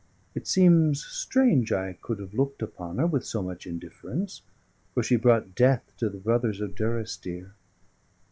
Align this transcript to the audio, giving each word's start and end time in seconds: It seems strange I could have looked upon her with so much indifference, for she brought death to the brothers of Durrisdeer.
It 0.33 0.47
seems 0.47 1.05
strange 1.05 1.71
I 1.71 1.93
could 2.01 2.17
have 2.17 2.33
looked 2.33 2.63
upon 2.63 2.97
her 2.97 3.05
with 3.05 3.23
so 3.23 3.43
much 3.43 3.67
indifference, 3.67 4.41
for 4.95 5.03
she 5.03 5.15
brought 5.15 5.53
death 5.53 5.93
to 5.99 6.09
the 6.09 6.17
brothers 6.17 6.59
of 6.59 6.73
Durrisdeer. 6.73 7.51